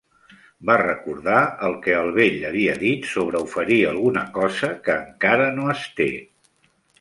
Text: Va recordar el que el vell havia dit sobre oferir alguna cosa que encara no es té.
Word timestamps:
Va 0.67 0.75
recordar 0.81 1.41
el 1.67 1.75
que 1.83 1.93
el 1.97 2.09
vell 2.15 2.39
havia 2.51 2.73
dit 2.85 3.05
sobre 3.11 3.43
oferir 3.49 3.77
alguna 3.91 4.25
cosa 4.39 4.71
que 4.89 4.97
encara 5.03 5.47
no 5.61 5.69
es 5.77 5.85
té. 6.01 6.11